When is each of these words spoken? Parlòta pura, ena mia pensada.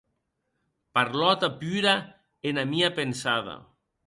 Parlòta 0.97 1.49
pura, 1.59 1.93
ena 2.53 2.65
mia 2.73 2.91
pensada. 3.03 3.57